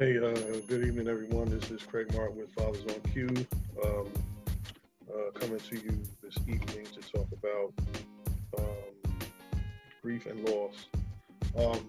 Hey, 0.00 0.16
uh, 0.16 0.32
good 0.66 0.86
evening, 0.86 1.08
everyone. 1.08 1.50
This 1.50 1.70
is 1.70 1.82
Craig 1.82 2.10
Martin 2.14 2.38
with 2.38 2.50
Fathers 2.54 2.84
on 2.88 3.12
Cue, 3.12 3.46
um, 3.84 4.08
uh, 5.12 5.30
coming 5.38 5.60
to 5.60 5.76
you 5.76 6.02
this 6.22 6.38
evening 6.46 6.86
to 6.86 7.00
talk 7.12 7.28
about 7.30 7.74
um, 8.56 9.18
grief 10.00 10.24
and 10.24 10.42
loss. 10.48 10.86
Um, 11.54 11.84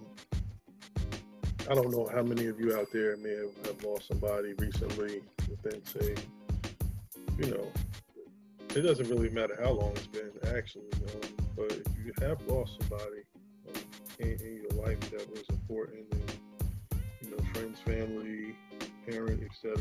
I 1.69 1.73
don't 1.73 1.89
know 1.89 2.09
how 2.13 2.21
many 2.21 2.47
of 2.47 2.59
you 2.59 2.75
out 2.77 2.87
there 2.91 3.15
may 3.15 3.29
have, 3.29 3.65
have 3.65 3.81
lost 3.85 4.09
somebody 4.09 4.55
recently 4.57 5.21
within, 5.49 5.81
say, 5.85 6.13
you 7.37 7.49
know, 7.49 7.71
it 8.75 8.81
doesn't 8.81 9.07
really 9.07 9.29
matter 9.29 9.57
how 9.63 9.71
long 9.71 9.91
it's 9.91 10.07
been, 10.07 10.31
actually, 10.53 10.91
um, 11.13 11.47
but 11.55 11.71
if 11.71 11.87
you 12.05 12.11
have 12.19 12.45
lost 12.45 12.77
somebody 12.81 13.21
um, 13.69 13.81
in, 14.19 14.31
in, 14.31 14.57
your 14.57 14.85
life 14.85 14.99
that 15.11 15.29
was 15.31 15.45
important 15.49 16.05
and 16.11 16.30
friends, 17.53 17.79
family, 17.79 18.55
parent, 19.07 19.41
etc., 19.43 19.77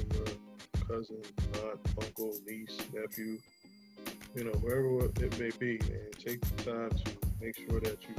cousin, 0.89 1.23
aunt, 1.65 1.81
uncle, 2.03 2.35
niece, 2.47 2.77
nephew, 2.93 3.39
you 4.35 4.45
know, 4.45 4.53
wherever 4.61 5.05
it 5.05 5.39
may 5.39 5.51
be, 5.59 5.79
and 5.93 6.13
take 6.19 6.41
the 6.41 6.63
time 6.65 6.91
to 6.91 7.13
make 7.41 7.57
sure 7.57 7.81
that 7.81 7.99
you, 8.03 8.15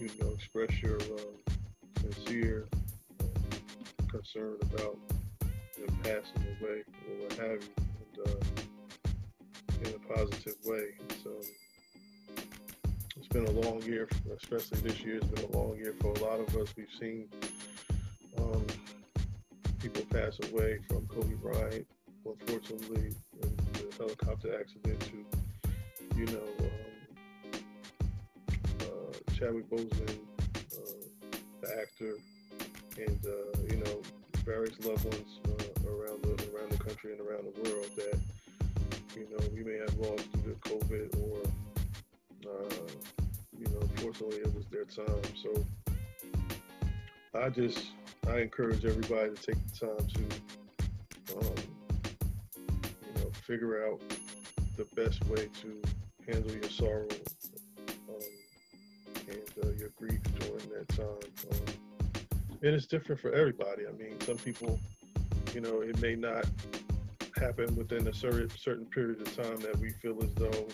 you 0.00 0.10
know, 0.20 0.30
express 0.32 0.82
your 0.82 0.96
uh, 0.96 2.00
sincere 2.00 2.66
uh, 3.20 4.06
concern 4.10 4.56
about 4.62 4.98
them 5.78 5.96
passing 6.02 6.46
away 6.60 6.82
or 7.08 7.22
what 7.22 7.32
have 7.34 7.62
you, 7.62 7.74
and 7.78 8.28
uh, 8.28 9.88
in 9.88 9.94
a 9.94 10.14
positive 10.14 10.56
way. 10.64 10.88
So 11.22 11.30
it's 13.16 13.28
been 13.28 13.46
a 13.46 13.60
long 13.66 13.82
year, 13.82 14.08
especially 14.36 14.80
this 14.80 15.00
year. 15.00 15.16
It's 15.16 15.26
been 15.26 15.44
a 15.52 15.56
long 15.56 15.76
year 15.76 15.94
for 16.00 16.12
a 16.12 16.18
lot 16.20 16.40
of 16.40 16.56
us. 16.56 16.74
We've 16.76 16.86
seen 17.00 17.28
people 19.82 20.02
pass 20.12 20.38
away 20.52 20.78
from 20.86 21.04
Kobe 21.08 21.34
Bryant, 21.34 21.84
unfortunately, 22.24 23.16
in 23.42 23.56
the 23.72 23.96
helicopter 23.98 24.56
accident 24.58 25.00
to, 25.00 26.16
you 26.16 26.26
know, 26.26 26.48
um, 26.60 27.58
uh, 28.80 29.32
Chadwick 29.34 29.68
Boseman, 29.68 30.18
uh, 30.54 31.36
the 31.60 31.80
actor, 31.80 32.14
and 32.96 33.26
uh, 33.26 33.58
you 33.70 33.76
know 33.78 34.00
various 34.44 34.78
loved 34.84 35.04
ones 35.04 35.40
uh, 35.46 35.90
around 35.90 36.22
the 36.22 36.34
around 36.54 36.70
the 36.70 36.78
country 36.78 37.12
and 37.12 37.20
around 37.20 37.44
the 37.52 37.70
world 37.70 37.90
that 37.96 38.20
you 39.16 39.26
know 39.30 39.44
we 39.52 39.64
may 39.64 39.78
have 39.78 39.94
lost 39.98 40.30
due 40.32 40.42
to 40.42 40.56
COVID 40.70 41.08
or 41.22 41.40
uh, 42.48 42.74
you 43.58 43.66
know 43.66 43.80
unfortunately 43.80 44.38
it 44.38 44.54
was 44.54 44.66
their 44.70 44.84
time. 44.84 45.22
So 45.42 45.64
I 47.34 47.48
just 47.48 47.88
I 48.28 48.38
encourage 48.38 48.84
everybody 48.84 49.34
to 49.34 49.42
take 49.42 49.56
the 49.72 49.86
time 49.86 50.06
to, 50.06 51.36
um, 51.36 51.54
you 52.72 53.14
know, 53.16 53.30
figure 53.46 53.84
out 53.86 54.00
the 54.76 54.84
best 54.94 55.24
way 55.26 55.48
to 55.60 55.82
handle 56.26 56.52
your 56.52 56.70
sorrow 56.70 57.08
um, 58.08 58.20
and 59.28 59.64
uh, 59.64 59.70
your 59.78 59.90
grief 59.96 60.20
during 60.38 60.68
that 60.70 60.88
time. 60.88 61.50
Um, 61.50 61.74
and 62.62 62.74
it's 62.74 62.86
different 62.86 63.20
for 63.20 63.32
everybody. 63.32 63.86
I 63.88 63.92
mean, 63.92 64.20
some 64.20 64.36
people, 64.36 64.78
you 65.52 65.60
know, 65.60 65.80
it 65.80 66.00
may 66.00 66.14
not 66.14 66.46
happen 67.36 67.74
within 67.74 68.06
a 68.06 68.14
certain 68.14 68.50
certain 68.50 68.86
period 68.86 69.20
of 69.20 69.36
time 69.36 69.58
that 69.60 69.76
we 69.78 69.90
feel 69.90 70.22
as 70.22 70.32
though, 70.34 70.68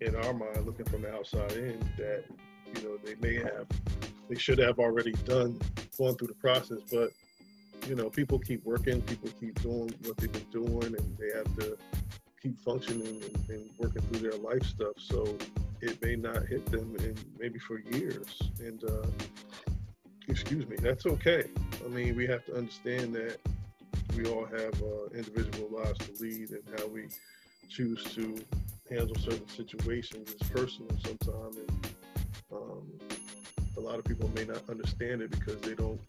in 0.00 0.16
our 0.16 0.32
mind, 0.32 0.66
looking 0.66 0.86
from 0.86 1.02
the 1.02 1.14
outside 1.14 1.52
in, 1.52 1.78
that 1.96 2.24
you 2.74 2.82
know 2.82 2.98
they 3.04 3.14
may 3.20 3.36
have, 3.36 3.66
they 4.28 4.34
should 4.36 4.58
have 4.58 4.80
already 4.80 5.12
done 5.24 5.60
going 5.96 6.16
through 6.16 6.28
the 6.28 6.34
process. 6.34 6.78
But 6.90 7.10
you 7.86 7.94
know, 7.94 8.08
people 8.08 8.38
keep 8.38 8.64
working, 8.64 9.02
people 9.02 9.30
keep 9.40 9.60
doing 9.62 9.94
what 10.04 10.16
they've 10.16 10.32
been 10.32 10.50
doing, 10.50 10.96
and 10.96 11.18
they 11.18 11.36
have 11.36 11.56
to 11.58 11.76
keep 12.42 12.60
functioning 12.60 13.22
and, 13.22 13.50
and 13.50 13.70
working 13.78 14.02
through 14.02 14.30
their 14.30 14.38
life 14.38 14.62
stuff. 14.64 14.94
So 14.98 15.36
it 15.80 16.00
may 16.02 16.16
not 16.16 16.46
hit 16.46 16.64
them 16.66 16.96
in 17.00 17.16
maybe 17.38 17.58
for 17.58 17.78
years. 17.78 18.40
And 18.58 18.82
uh, 18.84 19.06
excuse 20.28 20.66
me, 20.66 20.76
that's 20.80 21.06
okay. 21.06 21.44
I 21.84 21.88
mean, 21.88 22.16
we 22.16 22.26
have 22.26 22.44
to 22.46 22.56
understand 22.56 23.14
that 23.14 23.38
we 24.16 24.24
all 24.26 24.46
have 24.46 24.82
uh, 24.82 25.06
individual 25.14 25.68
lives 25.70 25.98
to 25.98 26.22
lead, 26.22 26.50
and 26.50 26.62
how 26.78 26.86
we 26.86 27.08
choose 27.68 28.02
to 28.14 28.36
handle 28.88 29.16
certain 29.16 29.48
situations 29.48 30.30
is 30.30 30.48
personal 30.48 30.90
sometimes. 31.04 31.56
And 31.56 31.88
um, 32.52 32.82
a 33.76 33.80
lot 33.80 33.98
of 33.98 34.04
people 34.04 34.30
may 34.34 34.44
not 34.44 34.62
understand 34.68 35.22
it 35.22 35.30
because 35.30 35.60
they 35.60 35.74
don't, 35.74 36.00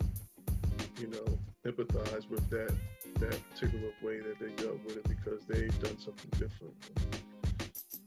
you 1.00 1.08
know, 1.08 1.38
empathize 1.66 2.30
with 2.30 2.48
that 2.50 2.74
that 3.20 3.38
particular 3.52 3.92
way 4.04 4.20
that 4.20 4.40
they 4.40 4.52
dealt 4.64 4.84
with 4.86 4.98
it 4.98 5.08
because 5.08 5.44
they've 5.48 5.80
done 5.82 5.98
something 5.98 6.30
different. 6.32 6.74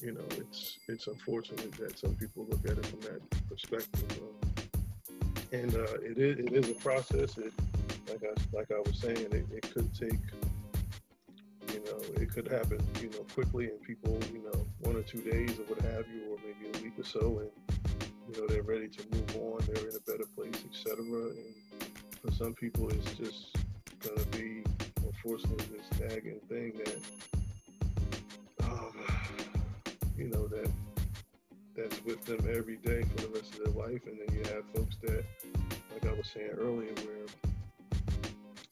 You 0.01 0.13
know, 0.13 0.25
it's 0.39 0.79
it's 0.89 1.07
unfortunate 1.07 1.73
that 1.73 1.99
some 1.99 2.15
people 2.15 2.47
look 2.49 2.65
at 2.65 2.79
it 2.79 2.87
from 2.87 3.01
that 3.01 3.49
perspective. 3.49 4.21
Um, 4.23 4.71
and 5.53 5.75
uh, 5.75 5.95
it 6.03 6.19
is 6.19 6.39
it 6.39 6.53
is 6.53 6.71
a 6.71 6.75
process. 6.75 7.37
It 7.39 7.53
like 8.09 8.23
I 8.25 8.57
like 8.57 8.71
I 8.71 8.79
was 8.79 8.99
saying, 8.99 9.19
it, 9.19 9.47
it 9.53 9.75
could 9.75 9.93
take 9.95 10.21
you 11.73 11.81
know, 11.85 12.23
it 12.23 12.33
could 12.33 12.49
happen, 12.49 12.81
you 13.01 13.11
know, 13.11 13.25
quickly 13.35 13.67
and 13.67 13.81
people, 13.83 14.19
you 14.33 14.43
know, 14.43 14.67
one 14.81 14.97
or 14.97 15.03
two 15.03 15.21
days 15.21 15.59
or 15.59 15.63
what 15.65 15.81
have 15.83 16.05
you, 16.09 16.33
or 16.33 16.37
maybe 16.45 16.79
a 16.79 16.83
week 16.83 16.99
or 16.99 17.05
so, 17.05 17.41
and 17.41 17.70
you 18.31 18.41
know 18.41 18.47
they're 18.47 18.63
ready 18.63 18.89
to 18.89 19.05
move 19.13 19.37
on, 19.37 19.61
they're 19.67 19.89
in 19.89 19.97
a 19.97 20.11
better 20.11 20.27
place, 20.37 20.63
etc. 20.71 20.99
And 20.99 21.55
for 22.23 22.31
some 22.33 22.55
people, 22.55 22.89
it's 22.91 23.15
just 23.15 23.57
gonna 24.01 24.25
be 24.27 24.63
unfortunately 25.05 25.67
this 25.77 26.01
nagging 26.01 26.41
thing 26.49 26.73
that 26.85 27.01
um, 28.65 28.93
you 30.17 30.29
know 30.29 30.47
that 30.47 30.71
that's 31.77 32.05
with 32.05 32.25
them 32.25 32.41
every 32.55 32.77
day 32.77 33.03
for 33.03 33.23
the 33.23 33.29
rest 33.29 33.55
of 33.59 33.65
their 33.65 33.85
life, 33.87 34.03
and 34.07 34.19
then 34.19 34.37
you 34.37 34.45
have 34.55 34.65
folks 34.75 34.97
that, 35.03 35.25
like 35.93 36.07
I 36.07 36.13
was 36.13 36.29
saying 36.33 36.51
earlier, 36.59 36.93
where 36.95 37.27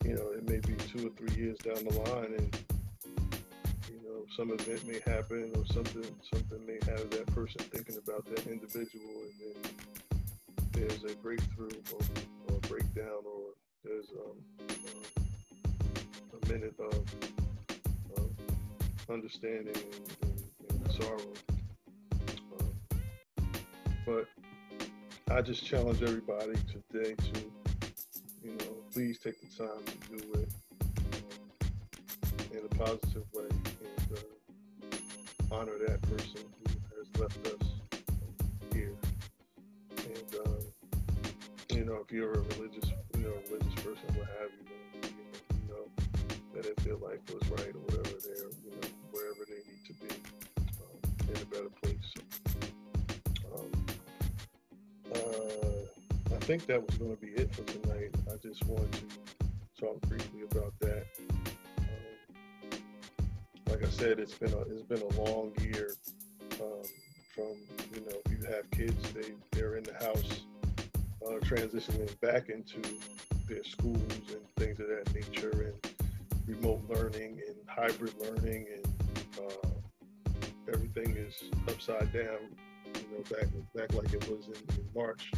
you 0.05 0.15
know 0.15 0.31
it 0.33 0.49
may 0.49 0.61
be 0.61 0.75
two 0.75 1.09
or 1.09 1.11
three 1.11 1.35
years 1.37 1.59
down 1.59 1.85
the 1.85 1.99
line, 1.99 2.35
and 2.39 2.59
some 4.37 4.51
event 4.53 4.87
may 4.87 5.01
happen 5.11 5.51
or 5.57 5.65
something 5.67 6.05
something 6.33 6.67
may 6.67 6.79
have 6.87 7.11
that 7.11 7.27
person 7.35 7.61
thinking 7.73 7.97
about 7.97 8.25
that 8.27 8.47
individual 8.47 9.23
and 9.23 9.33
then 9.41 9.73
there's 10.73 11.05
a 11.05 11.17
breakthrough 11.17 11.71
or, 11.93 12.01
or 12.49 12.57
a 12.57 12.61
breakdown 12.69 13.23
or 13.25 13.55
there's 13.85 14.07
um, 14.11 14.37
uh, 14.71 16.39
a 16.43 16.53
minute 16.53 16.75
of, 16.79 16.95
of 18.17 18.31
understanding 19.11 19.75
and, 19.75 20.17
and, 20.23 20.85
and 20.85 20.93
sorrow. 20.93 21.19
Um, 22.61 22.75
but 24.07 24.27
I 25.31 25.43
just 25.43 25.65
challenge 25.65 26.03
everybody 26.03 26.55
today 26.93 27.15
to, 27.15 27.41
you 28.43 28.53
know, 28.53 28.77
please 28.93 29.19
take 29.19 29.41
the 29.41 29.65
time 29.65 29.85
to 29.85 30.17
do 30.17 30.33
it 30.41 30.49
um, 32.23 32.59
in 32.59 32.65
a 32.65 32.69
positive 32.75 33.25
way 33.33 33.58
honor 35.51 35.79
that 35.87 36.01
person 36.03 36.43
who 36.59 36.75
has 36.97 37.21
left 37.21 37.47
us 37.47 37.69
here. 38.73 38.95
And 39.97 40.47
uh, 40.47 41.75
you 41.75 41.85
know, 41.85 42.01
if 42.05 42.13
you're 42.13 42.33
a 42.33 42.41
religious, 42.41 42.91
you 43.17 43.23
know, 43.23 43.35
religious 43.51 43.75
person, 43.83 44.05
what 44.15 44.29
have 44.41 44.51
you, 44.53 44.65
then 45.03 45.11
you 45.55 45.69
know, 45.69 45.89
that 46.55 46.67
if 46.67 46.77
their 46.85 46.97
life 46.97 47.21
was 47.33 47.49
right 47.51 47.75
or 47.75 47.81
whatever, 47.81 48.17
they're 48.25 48.51
you 48.65 48.71
know 48.71 48.89
wherever 49.11 49.45
they 49.49 49.63
need 49.71 49.85
to 49.87 49.93
be 49.95 50.15
um, 50.81 51.35
in 51.35 51.43
a 51.43 51.47
better 51.47 51.71
place. 51.83 52.15
Um, 53.55 53.87
uh, 55.15 56.35
I 56.35 56.39
think 56.41 56.67
that 56.67 56.85
was 56.85 56.97
going 56.99 57.17
to 57.17 57.21
be 57.21 57.33
it 57.33 57.55
for 57.55 57.63
tonight. 57.63 58.15
I 58.31 58.37
just 58.37 58.65
wanted 58.67 58.93
to 58.93 59.81
talk 59.81 60.01
briefly 60.03 60.43
about 60.51 60.75
that 60.81 61.07
I 63.89 63.91
said, 63.91 64.19
it's 64.19 64.35
been 64.35 64.53
a 64.53 64.61
it's 64.61 64.83
been 64.83 65.01
a 65.01 65.23
long 65.23 65.51
year. 65.63 65.95
Um, 66.61 66.83
from 67.35 67.55
you 67.95 68.03
know, 68.07 68.21
you 68.29 68.45
have 68.47 68.71
kids, 68.71 69.13
they 69.13 69.33
they're 69.53 69.77
in 69.77 69.85
the 69.85 69.95
house, 69.95 70.43
uh, 71.27 71.39
transitioning 71.41 72.21
back 72.21 72.51
into 72.51 72.83
their 73.49 73.65
schools 73.65 74.13
and 74.13 74.47
things 74.59 74.79
of 74.79 74.89
that 74.89 75.15
nature, 75.15 75.73
and 75.73 75.95
remote 76.47 76.83
learning 76.91 77.41
and 77.47 77.57
hybrid 77.67 78.13
learning, 78.21 78.67
and 78.77 78.87
uh, 79.39 79.69
everything 80.71 81.17
is 81.17 81.45
upside 81.67 82.13
down. 82.13 82.41
You 82.95 83.09
know, 83.11 83.25
back 83.31 83.49
back 83.75 83.95
like 83.95 84.13
it 84.13 84.29
was 84.29 84.49
in, 84.49 84.77
in 84.77 84.85
March 84.95 85.33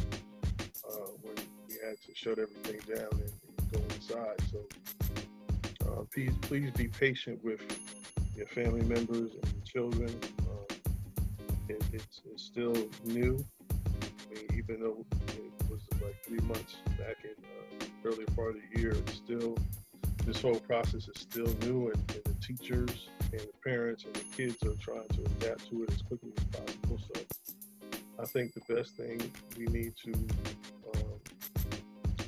uh, 0.89 1.07
when 1.21 1.35
we 1.69 1.75
had 1.87 1.95
to 2.01 2.13
shut 2.13 2.37
everything 2.37 2.81
down 2.95 3.11
and, 3.13 3.31
and 3.47 3.71
go 3.71 3.79
inside. 3.95 4.41
So. 4.51 4.59
Uh, 5.83 6.03
please, 6.13 6.31
please 6.41 6.69
be 6.71 6.87
patient 6.87 7.43
with 7.43 7.59
your 8.35 8.47
family 8.47 8.81
members 8.81 9.31
and 9.33 9.53
your 9.53 9.63
children. 9.65 10.15
Uh, 10.41 10.73
it, 11.69 11.83
it's, 11.93 12.21
it's, 12.31 12.43
still 12.43 12.75
new, 13.05 13.43
I 13.71 14.33
mean, 14.33 14.47
even 14.57 14.81
though 14.81 15.05
it 15.27 15.69
was 15.69 15.81
like 16.01 16.15
three 16.25 16.39
months 16.39 16.75
back 16.97 17.17
in 17.23 17.35
uh, 17.45 17.85
early 18.03 18.25
part 18.35 18.55
of 18.55 18.61
the 18.73 18.79
year, 18.79 18.91
it's 18.91 19.13
still 19.13 19.55
this 20.25 20.41
whole 20.41 20.59
process 20.59 21.07
is 21.07 21.21
still 21.21 21.47
new, 21.61 21.87
and, 21.87 21.97
and, 22.13 22.23
the 22.23 22.35
teachers 22.45 23.09
and 23.31 23.41
the 23.41 23.53
parents 23.63 24.05
and 24.05 24.13
the 24.15 24.23
kids 24.35 24.57
are 24.63 24.75
trying 24.75 25.07
to 25.09 25.21
adapt 25.21 25.69
to 25.69 25.83
it 25.83 25.91
as 25.91 26.01
quickly 26.01 26.31
as 26.37 26.43
possible. 26.45 26.99
So, 27.13 27.21
I 28.19 28.25
think 28.25 28.53
the 28.53 28.73
best 28.73 28.91
thing 28.91 29.19
we 29.57 29.65
need 29.65 29.93
to 30.05 30.13
um, 30.13 31.19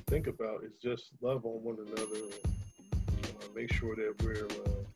think 0.08 0.28
about 0.28 0.64
is 0.64 0.72
just 0.82 1.12
love 1.22 1.46
on 1.46 1.64
one 1.64 1.78
another 1.86 2.16
and 2.16 3.26
uh, 3.28 3.48
make 3.56 3.72
sure 3.72 3.96
that 3.96 4.14
we're 4.24 4.46
uh, 4.46 4.93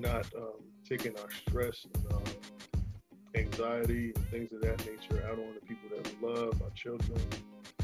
not 0.00 0.26
um, 0.36 0.62
taking 0.88 1.16
our 1.18 1.30
stress 1.30 1.86
and 1.94 2.12
uh, 2.12 3.38
anxiety 3.38 4.12
and 4.14 4.26
things 4.30 4.52
of 4.52 4.60
that 4.62 4.78
nature 4.86 5.24
out 5.26 5.38
on 5.38 5.54
the 5.54 5.60
people 5.66 5.88
that 5.94 6.20
we 6.20 6.28
love, 6.28 6.60
our 6.62 6.70
children, 6.74 7.20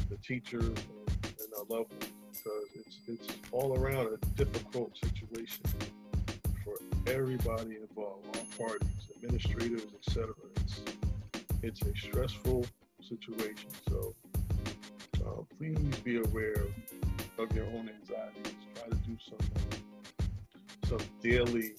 the 0.09 0.17
teachers, 0.17 0.63
and, 0.63 0.75
and 1.23 1.53
our 1.57 1.77
loved 1.77 1.91
ones, 1.91 2.11
because 2.31 2.67
it's 2.75 2.97
it's 3.07 3.37
all 3.51 3.77
around 3.77 4.07
a 4.07 4.25
difficult 4.35 4.97
situation 4.97 5.63
for 6.63 6.75
everybody 7.11 7.77
involved, 7.77 8.25
all 8.35 8.67
parties, 8.67 8.89
administrators, 9.15 9.83
etc. 9.99 10.33
It's 10.57 10.81
it's 11.63 11.81
a 11.81 11.95
stressful 11.95 12.65
situation. 13.01 13.69
So 13.89 14.15
uh, 15.25 15.41
please 15.57 15.97
be 16.03 16.17
aware 16.17 16.63
of 17.37 17.55
your 17.55 17.65
own 17.65 17.89
anxieties. 17.89 18.53
Try 18.75 18.89
to 18.89 18.95
do 18.95 19.17
some 19.29 19.77
some 20.87 20.99
daily, 21.21 21.73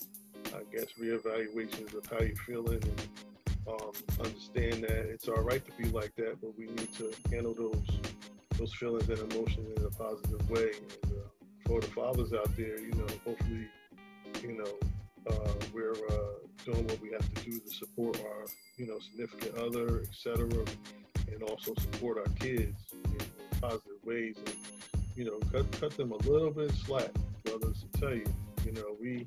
I 0.54 0.62
guess, 0.74 0.86
reevaluations 1.00 1.94
of 1.94 2.06
how 2.06 2.24
you're 2.24 2.36
feeling 2.36 2.82
and 2.82 3.10
um, 3.68 3.92
understand 4.20 4.84
that 4.84 5.10
it's 5.10 5.28
all 5.28 5.42
right 5.42 5.64
to 5.64 5.72
be 5.82 5.88
like 5.90 6.14
that, 6.16 6.40
but 6.40 6.56
we 6.56 6.66
need 6.66 6.92
to 6.94 7.12
handle 7.30 7.54
those 7.54 8.00
those 8.58 8.74
feelings 8.74 9.08
and 9.08 9.32
emotions 9.32 9.78
in 9.78 9.84
a 9.84 9.90
positive 9.90 10.50
way. 10.50 10.72
And 11.04 11.12
uh, 11.12 11.28
for 11.64 11.80
the 11.80 11.86
fathers 11.88 12.32
out 12.32 12.50
there, 12.56 12.80
you 12.80 12.92
know, 12.92 13.06
hopefully, 13.24 13.68
you 14.42 14.58
know, 14.58 15.30
uh, 15.30 15.52
we're 15.72 15.92
uh, 15.92 16.48
doing 16.64 16.84
what 16.86 17.00
we 17.00 17.10
have 17.12 17.34
to 17.34 17.44
do 17.44 17.58
to 17.58 17.70
support 17.70 18.20
our, 18.24 18.46
you 18.76 18.86
know, 18.86 18.98
significant 18.98 19.56
other, 19.58 20.00
etc., 20.00 20.48
and 21.32 21.42
also 21.42 21.72
support 21.74 22.18
our 22.18 22.34
kids 22.34 22.74
in, 23.04 23.12
in, 23.12 23.60
positive 23.60 23.98
ways. 24.04 24.36
And 24.38 24.54
you 25.14 25.24
know, 25.24 25.38
cut 25.52 25.70
cut 25.80 25.96
them 25.96 26.12
a 26.12 26.16
little 26.28 26.50
bit 26.50 26.72
slack, 26.86 27.10
brothers. 27.44 27.84
To 27.92 28.00
tell 28.00 28.14
you, 28.14 28.26
you 28.64 28.72
know, 28.72 28.96
we 29.00 29.26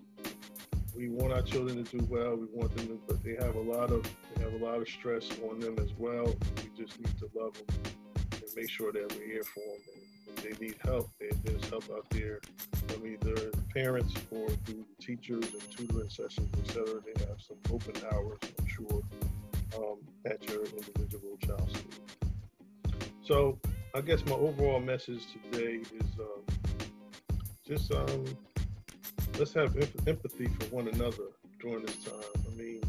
we 0.95 1.09
want 1.09 1.33
our 1.33 1.41
children 1.41 1.83
to 1.83 1.97
do 1.97 2.05
well. 2.09 2.35
We 2.35 2.47
want 2.51 2.75
them 2.75 2.87
to, 2.87 2.99
but 3.07 3.23
they 3.23 3.35
have 3.35 3.55
a 3.55 3.61
lot 3.61 3.91
of 3.91 4.03
they 4.35 4.43
have 4.43 4.53
a 4.53 4.63
lot 4.63 4.81
of 4.81 4.87
stress 4.87 5.29
on 5.49 5.59
them 5.59 5.77
as 5.79 5.91
well. 5.97 6.33
We 6.57 6.83
just 6.85 6.99
need 6.99 7.17
to 7.19 7.29
love 7.33 7.53
them 7.53 7.93
and 8.33 8.43
make 8.55 8.69
sure 8.69 8.91
that 8.91 9.15
we're 9.15 9.25
here 9.25 9.43
for 9.43 9.59
them. 9.59 10.01
And 10.27 10.37
if 10.37 10.59
they 10.59 10.65
need 10.65 10.75
help, 10.83 11.09
there's 11.19 11.69
help 11.69 11.89
out 11.91 12.09
there 12.09 12.39
from 12.87 13.05
either 13.05 13.33
the 13.33 13.63
parents 13.73 14.13
or 14.31 14.49
through 14.65 14.85
teachers 14.99 15.45
and 15.53 15.71
tutoring 15.71 16.09
sessions, 16.09 16.49
etc. 16.63 16.99
They 17.05 17.25
have 17.25 17.41
some 17.41 17.57
open 17.71 17.95
hours, 18.11 18.39
I'm 18.59 18.67
sure, 18.67 19.01
um, 19.77 19.99
at 20.25 20.47
your 20.49 20.65
individual 20.65 21.37
child 21.45 21.69
school. 21.69 22.31
So 23.23 23.59
I 23.95 24.01
guess 24.01 24.25
my 24.25 24.35
overall 24.35 24.79
message 24.79 25.23
today 25.51 25.81
is 25.81 26.19
um, 26.19 26.43
just 27.65 27.91
um, 27.93 28.25
let's 29.41 29.53
have 29.53 29.75
empathy 30.05 30.45
for 30.45 30.65
one 30.67 30.87
another 30.89 31.23
during 31.59 31.83
this 31.83 31.95
time. 32.03 32.13
I 32.45 32.55
mean, 32.55 32.79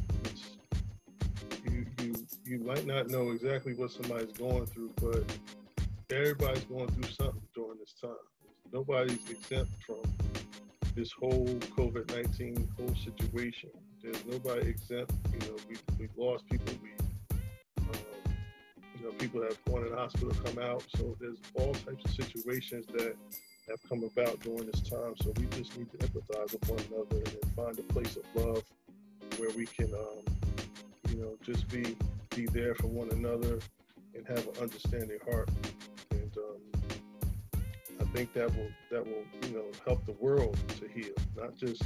you 1.65 1.87
you 2.03 2.27
you 2.45 2.59
might 2.59 2.85
not 2.85 3.09
know 3.09 3.31
exactly 3.31 3.73
what 3.73 3.91
somebody's 3.91 4.33
going 4.33 4.67
through, 4.67 4.91
but 5.01 5.25
everybody's 6.11 6.65
going 6.65 6.89
through 6.89 7.11
something 7.11 7.41
during 7.55 7.79
this 7.79 7.95
time. 7.99 8.11
Nobody's 8.71 9.31
exempt 9.31 9.71
from 9.87 10.03
this 10.95 11.11
whole 11.13 11.47
COVID 11.75 12.15
nineteen 12.15 12.69
whole 12.79 12.95
situation. 12.97 13.71
There's 14.03 14.23
nobody 14.27 14.69
exempt. 14.69 15.11
You 15.33 15.39
know, 15.49 15.57
we 15.71 15.77
we 15.99 16.09
lost 16.19 16.45
people. 16.51 16.75
We 16.83 16.91
um, 17.81 18.35
you 18.99 19.07
know 19.07 19.13
people 19.13 19.41
have 19.41 19.57
gone 19.65 19.87
in 19.87 19.93
the 19.93 19.97
hospital, 19.97 20.35
come 20.45 20.63
out. 20.63 20.85
So 20.99 21.17
there's 21.19 21.39
all 21.55 21.73
types 21.73 22.05
of 22.05 22.11
situations 22.11 22.85
that 22.89 23.17
have 23.73 23.89
come 23.89 24.05
about 24.05 24.39
during 24.41 24.67
this 24.67 24.83
time. 24.83 25.15
So 25.23 25.33
we 25.39 25.47
just 25.47 25.77
need 25.79 25.91
to 25.93 25.97
empathize 26.07 26.53
with 26.53 26.69
one 26.69 26.81
another 26.93 27.25
and 27.25 27.55
find 27.57 27.79
a 27.79 27.93
place 27.93 28.17
of 28.17 28.25
love 28.35 28.63
where 29.39 29.51
we 29.57 29.65
can, 29.65 29.93
um, 29.95 30.23
you 31.09 31.17
know, 31.17 31.37
just 31.43 31.69
be 31.69 31.97
be 32.37 32.47
there 32.47 32.75
for 32.75 32.87
one 32.87 33.11
another 33.11 33.59
and 34.15 34.27
have 34.27 34.47
an 34.47 34.55
understanding 34.61 35.19
heart. 35.31 35.49
And 36.11 36.37
um, 36.37 37.61
I 38.01 38.05
think 38.15 38.35
that 38.35 38.55
will 38.55 38.69
that 38.91 39.07
will 39.07 39.25
you 39.49 39.57
know 39.57 39.65
help 39.87 40.05
the 40.05 40.13
world 40.13 40.59
to 40.81 40.89
heal, 40.89 41.15
not 41.35 41.57
just 41.57 41.83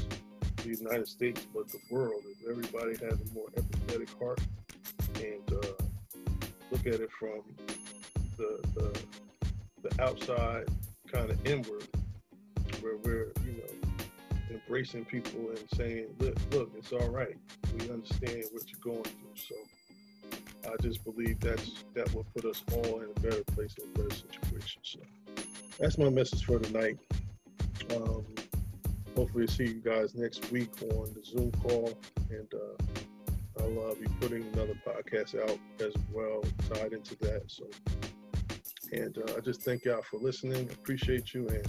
the 0.57 0.71
United 0.71 1.07
States, 1.07 1.47
but 1.55 1.69
the 1.69 1.79
world. 1.91 2.23
If 2.27 2.51
everybody 2.51 2.93
has 2.93 3.21
a 3.21 3.35
more 3.35 3.49
empathetic 3.57 4.09
heart 4.19 4.41
and 5.17 5.53
uh, 5.53 5.85
look 6.73 6.85
at 6.87 7.01
it 7.01 7.11
from 7.13 7.43
the, 8.37 8.59
the 8.75 9.01
the 9.83 10.03
outside 10.03 10.67
kind 11.07 11.31
of 11.31 11.47
inward, 11.47 11.87
where 12.81 12.97
we're, 12.97 13.33
you 13.45 13.53
know, 13.53 13.91
embracing 14.51 15.05
people 15.05 15.51
and 15.51 15.65
saying, 15.75 16.07
look, 16.19 16.37
look, 16.53 16.71
it's 16.77 16.93
all 16.93 17.09
right. 17.09 17.37
We 17.79 17.91
understand 17.91 18.45
what 18.53 18.65
you're 18.71 18.81
going 18.81 19.05
through. 19.05 19.37
So 19.37 19.55
I 20.71 20.77
just 20.83 21.05
believe 21.05 21.41
that's 21.41 21.85
that 21.95 22.13
will 22.15 22.27
put 22.35 22.45
us 22.45 22.63
all 22.73 23.01
in 23.01 23.11
a 23.17 23.21
better 23.21 23.45
place, 23.45 23.75
in 23.79 23.89
a 23.89 23.99
better 23.99 24.15
situation. 24.15 24.83
So 24.83 25.01
that's 25.79 25.99
my 25.99 26.09
message 26.09 26.45
for 26.45 26.59
tonight. 26.59 26.99
Um, 27.95 28.25
hopefully, 29.15 29.47
see 29.47 29.67
you 29.67 29.83
guys 29.85 30.15
next 30.15 30.51
week 30.51 30.71
on 30.83 31.13
the 31.15 31.23
Zoom 31.25 31.53
call, 31.63 31.93
and 32.31 32.53
uh, 32.55 33.61
I'll 33.61 33.91
uh, 33.91 33.95
be 33.95 34.07
putting 34.21 34.43
another 34.55 34.79
podcast 34.87 35.41
out 35.41 35.59
as 35.81 35.93
well 36.13 36.43
tied 36.73 36.93
into 36.93 37.17
that. 37.19 37.43
So 37.47 37.65
and 38.93 39.17
uh, 39.19 39.35
I 39.37 39.41
just 39.41 39.63
thank 39.63 39.85
y'all 39.85 40.03
for 40.03 40.19
listening. 40.19 40.69
Appreciate 40.71 41.35
you. 41.35 41.49
And 41.49 41.67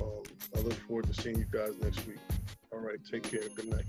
um, 0.00 0.22
I 0.56 0.60
look 0.60 0.74
forward 0.86 1.06
to 1.06 1.22
seeing 1.22 1.38
you 1.38 1.46
guys 1.50 1.74
next 1.80 2.06
week. 2.06 2.18
All 2.72 2.80
right. 2.80 2.98
Take 3.10 3.24
care. 3.24 3.48
Good 3.54 3.68
night. 3.68 3.84